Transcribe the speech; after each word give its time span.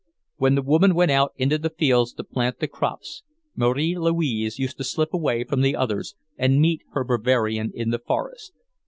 When 0.37 0.55
the 0.55 0.63
women 0.63 0.95
went 0.95 1.11
out 1.11 1.31
into 1.37 1.59
the 1.59 1.69
fields 1.69 2.11
to 2.13 2.23
plant 2.23 2.57
the 2.57 2.67
crops, 2.67 3.21
Marie 3.55 3.95
Louise 3.95 4.57
used 4.57 4.77
to 4.79 4.83
slip 4.83 5.13
away 5.13 5.43
from 5.43 5.61
the 5.61 5.75
others 5.75 6.15
and 6.39 6.59
meet 6.59 6.81
her 6.93 7.03
Bavarian 7.03 7.69
in 7.75 7.91
the 7.91 7.99
forest. 7.99 8.51